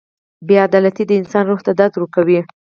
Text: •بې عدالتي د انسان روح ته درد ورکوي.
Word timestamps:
•بې 0.47 0.55
عدالتي 0.67 1.03
د 1.07 1.11
انسان 1.21 1.43
روح 1.49 1.59
ته 1.65 1.71
درد 1.79 1.93
ورکوي. 1.95 2.39